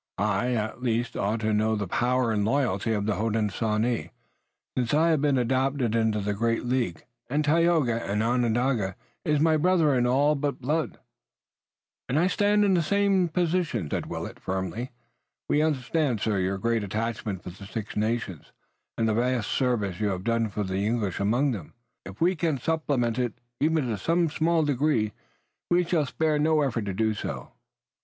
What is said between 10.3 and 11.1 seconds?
but blood."